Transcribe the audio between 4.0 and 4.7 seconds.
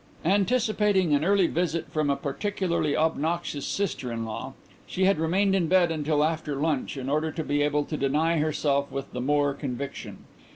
in law,